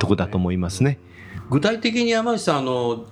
[0.00, 0.98] とこだと思いますね。
[1.50, 3.06] 具体的に山内さん、あの、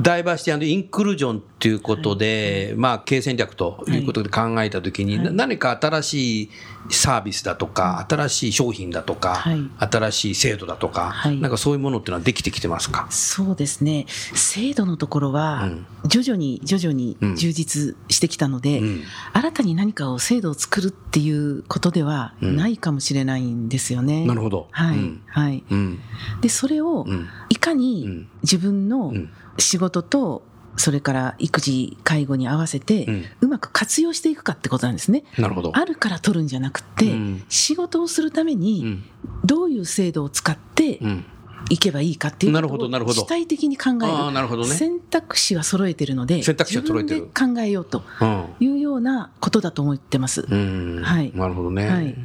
[0.00, 6.50] ダイバーシティインクルージョンっていうことで、まあ、経営戦略ということで考えたときに、な何か新しい
[6.88, 9.70] サービスだとか、新しい商品だとか、はい。
[9.78, 11.38] 新しい制度だとか、はい。
[11.38, 13.06] なんかそういうものっていうのはできてきてますか？
[13.10, 14.06] そうですね。
[14.08, 17.36] 制度のところはうん、徐々に徐々にうん。
[17.36, 19.02] 充実してきたので、うん。
[19.32, 22.56] 新たに何かを制度を作るっていうことではうん。
[22.56, 24.24] ないかもしれないんですよね。
[24.26, 24.68] なるほど。
[24.70, 25.22] はい、うん。
[25.26, 25.62] はい。
[25.70, 26.00] うん。
[26.40, 27.28] で、それをうん。
[27.50, 28.28] いかうにん。
[28.42, 30.42] 自分のうん仕事と、
[30.76, 35.24] それから育児、介護に合わせてうん、うまく活用していくかってことなんですね。
[35.36, 35.72] なるほど。
[35.76, 39.04] あるから取るんじゃなくて、うん仕事をするためうにん。
[39.44, 41.24] どういう制度を使ってうん。
[41.68, 43.22] いけばいいかっていうなることをほどなるほど。
[43.22, 44.06] 主体的に考える。
[44.06, 44.68] ああ、なるほどね。
[44.68, 47.20] 選択肢は揃えてるので選択肢は揃えてる。
[47.20, 48.44] 自分で考えようとうん。
[48.60, 50.46] いうようなことだと思ってます。
[50.48, 51.02] うん。
[51.02, 51.32] はい。
[51.34, 51.88] なるほどね。
[51.88, 52.16] はい。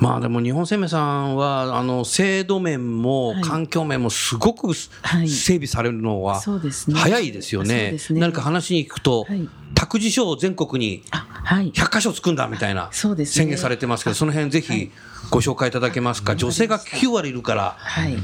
[0.00, 3.42] まあでも日本生命さんは、あの、制度面もはい。
[3.42, 4.68] 環境面もすごく
[5.02, 5.28] はい。
[5.28, 6.98] 整備されるのはそうですね。
[6.98, 7.98] 早いですよそうねで。
[7.98, 8.20] すね。
[8.20, 11.70] 何か話に聞くとはい、託児所を全国にあはい。
[11.72, 13.44] 100箇所作るんだみたいなそうですね。
[13.44, 14.90] 宣言されてますけど、その辺ぜひ
[15.30, 16.36] ご紹介いただけますか？
[16.36, 18.16] 女性が9割いるから、はい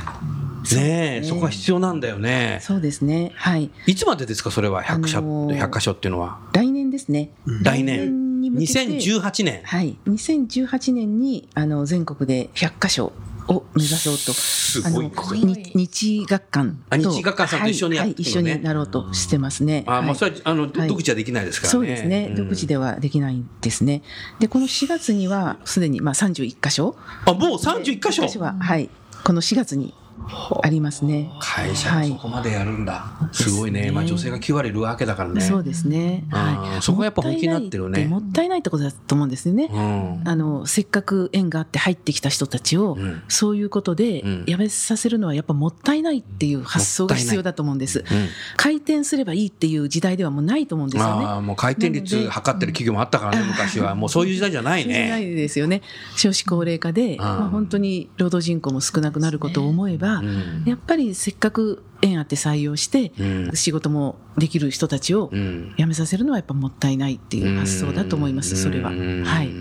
[0.74, 2.58] ねえ、そこは必要なんだよね。
[2.62, 3.32] そうですね。
[3.36, 3.70] はい。
[3.86, 6.38] いつまでですか、それは100社、あのー100箇所っていうのは？
[6.52, 7.30] 来年ですね。
[7.62, 8.40] 来年。
[8.40, 8.72] に向けて。
[8.86, 9.60] 2018年。
[9.64, 9.96] はい。
[10.06, 11.06] 2018年。
[11.18, 13.12] にあの全国で100カ所
[13.48, 14.32] を目指そうと。
[14.32, 16.74] すごいあのに日学館と。
[16.90, 19.84] あ日学館さんと一緒にやってはいはい、一緒になろうとしてますね。
[19.86, 20.16] あ、まあ、はい。
[20.16, 20.88] それは、あの、はい。
[20.88, 21.72] 独自はできないですからね。
[21.72, 22.34] そうですね、ん。
[22.34, 24.02] 独自ではできないんですね。
[24.40, 26.96] で、この4月にはすでにまあ31箇所。
[27.24, 28.40] あ、もう31箇所箇所？
[28.40, 28.90] は、はい、
[29.24, 29.94] この4月に
[30.62, 31.30] ありますね。
[31.40, 33.04] 会社でそこまでやるんだ。
[33.32, 33.90] すごいね。
[33.92, 35.40] まあ女性が9割いるわけだからね。
[35.40, 36.24] そうですね。
[36.30, 36.82] はい。
[36.82, 39.68] そこはやっぱ本気になってるねもったいないってことだと思うんですよね。
[39.72, 40.22] うん。
[40.28, 48.00] あのせっかく縁があって入ってきた人たちを、うんそういうことでうん辞めさせるのはやっぱもったいないっていう発想が必要だと思うんです。
[48.00, 48.04] うん
[48.56, 51.24] 回転すればいいっていう時代ではもうないと思うんですよね。
[51.24, 53.94] ああ、もう回転率測ってる企業もあったからね、昔は。
[53.94, 55.32] もうそういう時代じゃない そうじゃなね。
[55.32, 55.82] いですよね。
[56.16, 68.90] 少子高齢化で、まあ、本当に労働人口も少なくなることを思えば、うんやっぱりせっかく縁あって採用して、うん仕事もできる人たちをうん辞めさせるのはやっぱもったいないっていう発想だと思います、それは。
[68.90, 69.46] うんはい。
[69.46, 69.52] は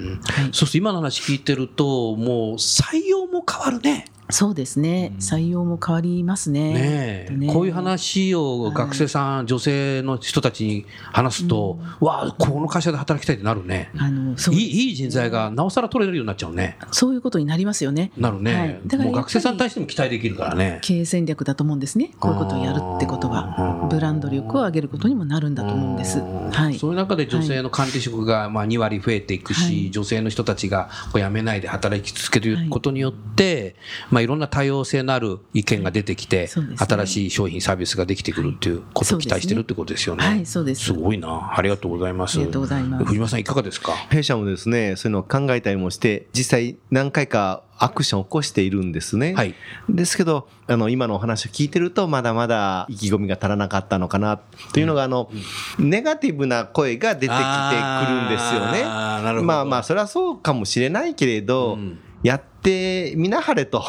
[0.47, 4.05] いそうす今の話聞いてると、もう採用も変わるね。
[4.29, 5.13] そうですね。
[5.19, 6.73] 採用も変わりますね。
[6.73, 13.91] ねえねこういう話を学生さん、女性の人たちに話すと、わあ、この会社で働きたいってなるね。
[13.97, 16.77] あのそういいいい人材がなおさら取れるようになっちゃうね。
[16.91, 18.11] そういうことになりますよね。
[18.17, 18.53] なるね。
[18.55, 20.79] はいだか学生さんに対ししても期待できるからね。
[20.81, 22.11] 経営戦略だと思うんですね。
[22.19, 26.19] こういうことをやるってことは、ブランド力を上げることにもなるんだと思うんです。
[26.19, 26.79] はい。
[26.79, 33.75] そういう中で女性の管理職がまあ2割増えていくし、はい女性の人たちがこう辞めないで働き続けることによって、
[34.11, 40.25] いまあ、いろんな多様性のある意見が出てきて、ね新しい商品、サービスができてくるっていうことを期待してるってことですよね。
[40.25, 41.51] はいそうですすごいな。
[41.53, 42.37] ありがとうございます。
[42.37, 43.91] ありがとうございます藤間さん、いかがですか？
[44.09, 49.33] 弊社もですね、そういうのを考えたりもして、実際何回かアクションを起こしているんですね。
[49.33, 49.53] はい
[49.89, 54.39] ですけど、あの、今のお話を聞いてると、まだまだ意気込みが足らなかったのかな、
[54.71, 55.29] というのが、あの、
[55.77, 58.81] ネガティブな声が出てきてくるんですよね。
[58.85, 63.83] あーなるほどまあまあ、それはそうかもしれないけれど、うんやってみなはれと。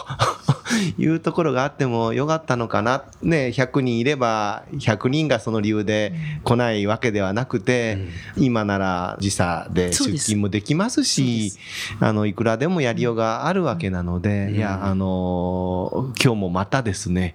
[0.98, 3.04] いうところがあってもよかったのかな。
[3.22, 6.12] ね、100人いれば100人がその理由で
[6.44, 7.98] 来ないわけではなくて、
[8.36, 11.52] 今なら時差で出勤もできますし、
[12.00, 17.34] あの、いくらでもやりようがあるわけなので、いや、あの、今日もまたですね、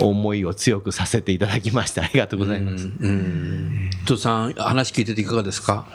[0.00, 2.02] 思いを強くさせていただきました。
[2.02, 2.88] ありがとうございます。
[3.00, 3.90] うん。
[4.04, 5.86] とさん、話聞いてていかがですか？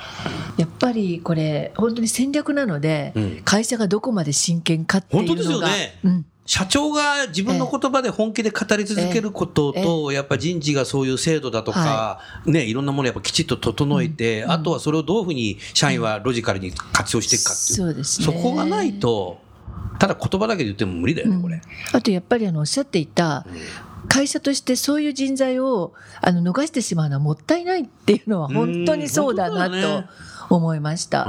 [0.57, 3.41] やっぱりこれ本当に戦略なので、うん。
[3.43, 5.35] 会社がどこまで真剣かっていうのが。
[5.35, 5.99] 本当ですよね。
[6.03, 17.77] うん、社長が自分の言葉で本気で語り続けることと、やっぱ人事がそういう制度だとか、ね、いろんなものをやっぱきちっと整えて、あとはそれをどういうふうに社員はロジカルに活用していくかっていう。
[17.77, 18.25] そうですね。
[18.25, 19.39] そこがないと、
[19.97, 21.61] ただ言葉だけで言っても無理だよね、これ。
[21.93, 23.45] あとやっぱりあのおっしゃっていた
[24.09, 30.03] 会社としてそういう人材をあの逃してしまうのはもったいないっていうのは本当にそうだなと
[30.53, 31.25] 思いました。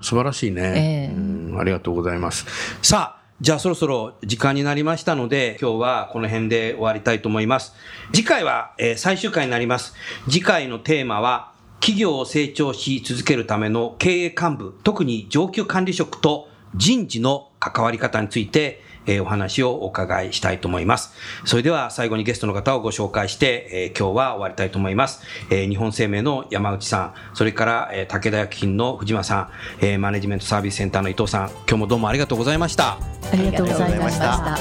[0.00, 1.14] 素晴らしいね、
[1.58, 2.46] ありがとうございます。
[2.80, 7.74] さあ、じゃあそろそろ時間になりましたので、今日はこの辺で終わりたいと思います。
[8.12, 9.94] 次回は、えー最終回になります。
[10.28, 21.12] 次回のテーマは、企業を成長し続けるための経営幹部、特に上級管理職と人事の関わり方について、えーお話をお伺いしたいと思います。
[21.44, 25.22] それでは最後にゲストの方をご紹介して、えー今日は終わりたいと思います。
[25.50, 29.48] えー日本生命の山内さん、それから、えー武田薬品の藤間さん、
[29.80, 32.92] えーマネジメントサービスセンターの伊藤さん、今日もどうもありがとうございました。
[32.92, 32.98] あ
[33.34, 34.58] りがとうございました。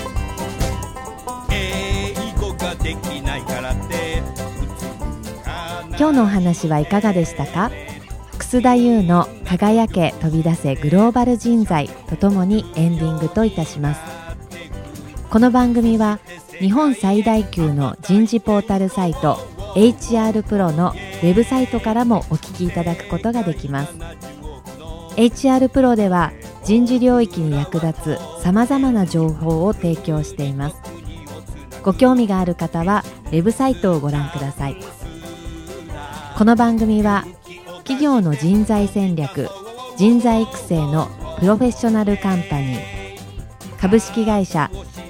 [5.95, 7.71] 今日のお話はいかがでしたか？
[8.39, 14.01] 楠田優の「輝け飛び出せグローバル人材」とともにエンディングといたします
[15.33, 16.19] この番組は
[16.59, 19.37] 日本最大級の人事ポータルサイト
[19.73, 23.93] HR プロのウェブサイトからもお聞きいただくことができます。
[25.15, 30.75] HR プロでは人事領域に役立つさまざまな情報を提供しています。
[31.81, 34.77] ご興味がある方はウェブサイトをご覧ください。
[36.37, 37.25] この番組は
[37.77, 39.49] 企業の人材戦略
[39.97, 41.07] 人材育成の
[41.39, 42.93] プロフェッショナルカンパニー
[43.83, 44.69] 株式会社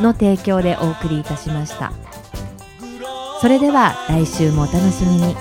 [0.00, 1.92] の提供でお送りいたしました。
[3.40, 5.34] それでは来週もお楽しみに。